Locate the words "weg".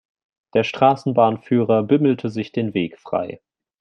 2.73-2.97